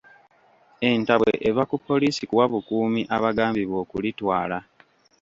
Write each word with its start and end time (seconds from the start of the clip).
Entabwe 0.89 1.31
eva 1.49 1.63
ku 1.69 1.75
poliisi 1.87 2.23
kuwa 2.29 2.45
bukuumi 2.51 3.01
abagambibwa 3.15 3.77
okulitwala 3.83 4.57